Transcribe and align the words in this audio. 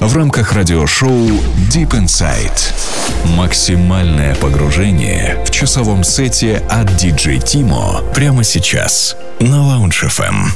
в 0.00 0.16
рамках 0.16 0.52
радиошоу 0.52 1.28
Deep 1.70 1.90
Inside. 1.90 2.72
Максимальное 3.36 4.34
погружение 4.36 5.44
в 5.44 5.50
часовом 5.50 6.02
сете 6.02 6.62
от 6.70 6.88
DJ 6.92 7.38
Timo 7.38 8.02
прямо 8.14 8.42
сейчас 8.42 9.16
на 9.40 9.56
Lounge 9.56 10.08
FM. 10.08 10.50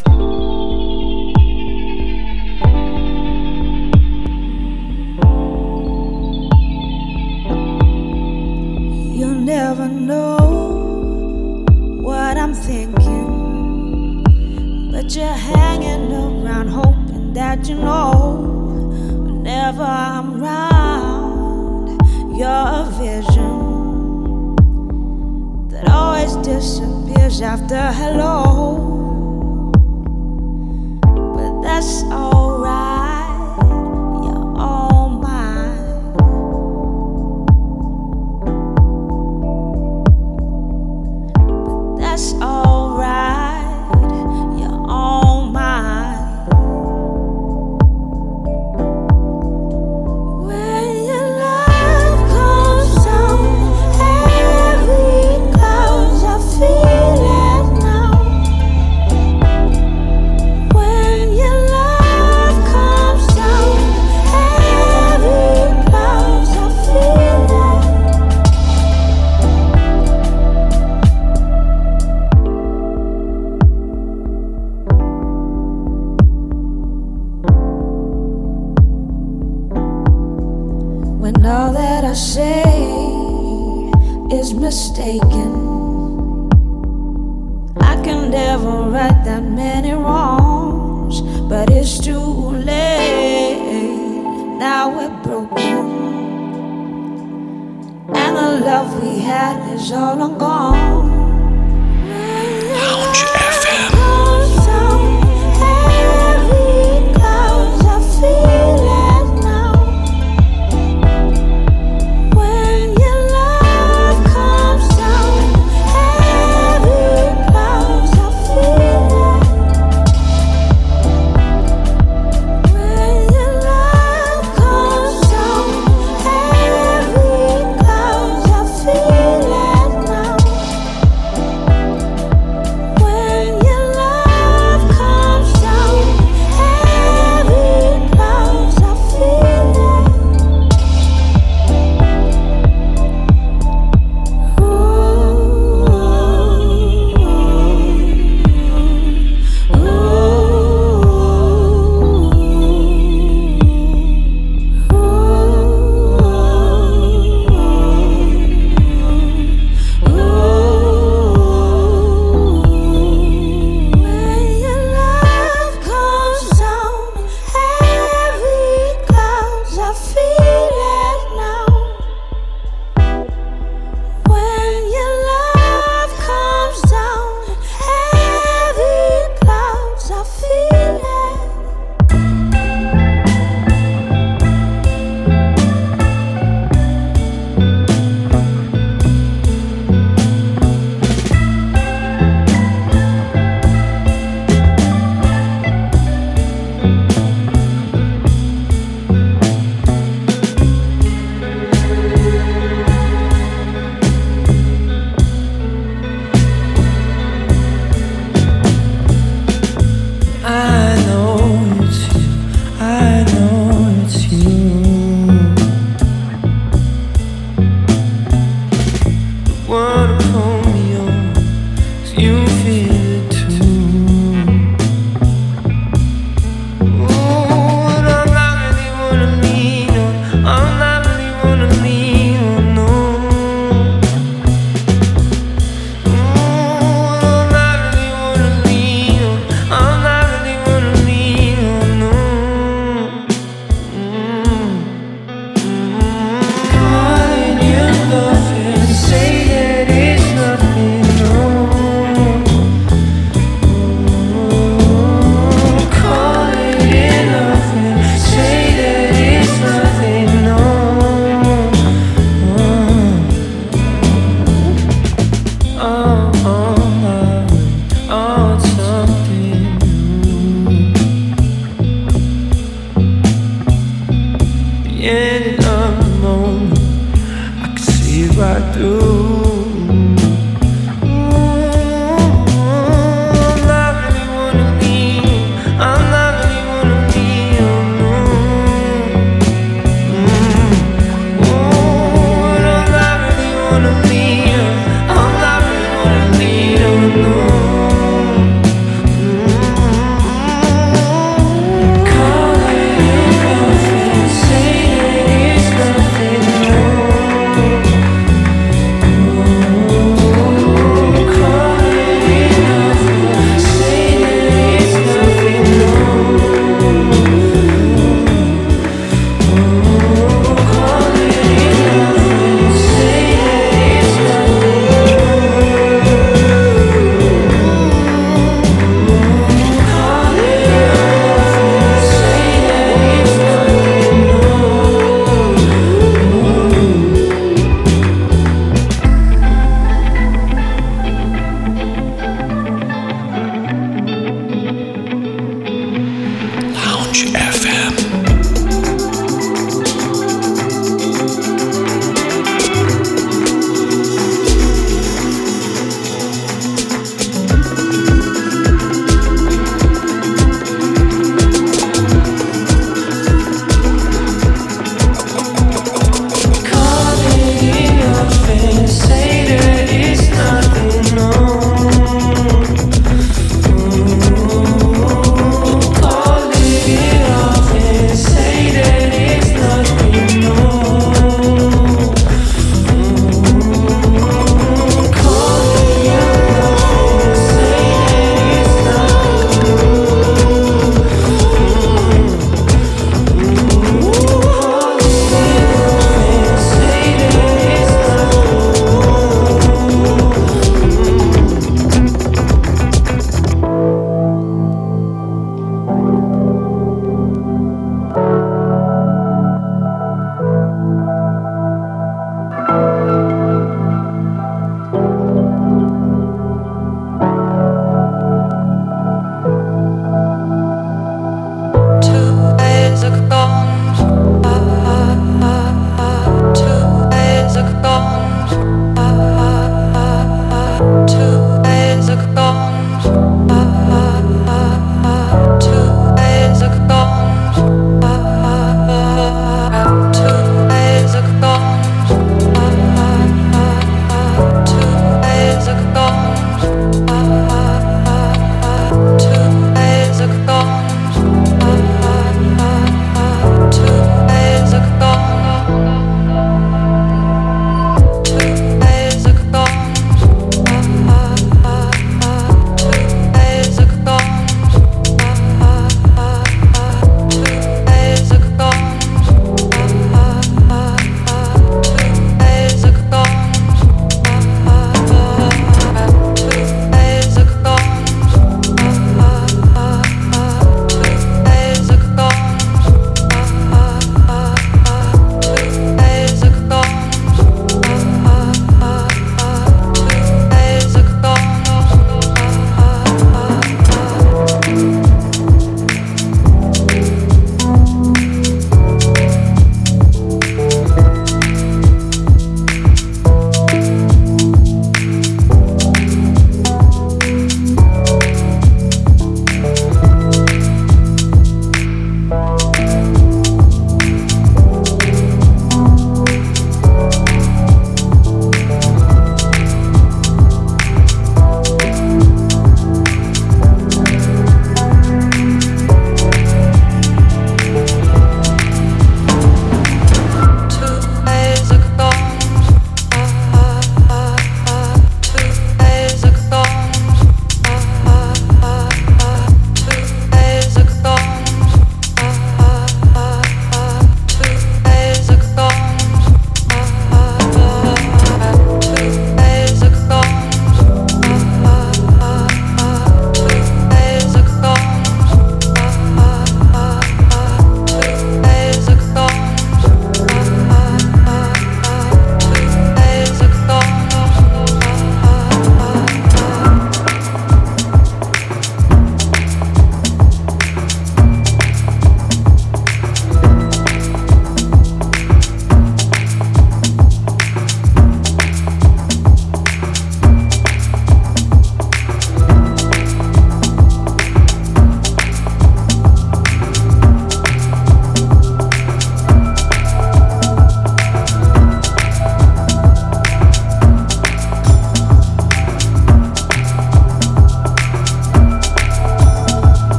you're 15.17 15.25
hanging 15.25 16.13
around 16.13 16.69
hoping 16.69 17.33
that 17.33 17.67
you 17.67 17.75
know 17.77 18.68
whenever 19.49 19.83
I'm 19.83 20.43
round 20.43 21.89
your 22.37 22.85
vision 23.01 24.57
that 25.69 25.89
always 25.89 26.37
disappears 26.47 27.41
after 27.41 27.81
hello. 27.93 29.71
But 31.01 31.63
that's 31.63 32.03
alright, 32.13 33.57
you're 34.23 34.59
all 34.59 35.09
mine. 35.09 36.13
But 41.65 41.97
that's 41.97 42.35
all. 42.35 42.58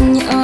nhắc 0.00 0.08
nhở 0.08 0.43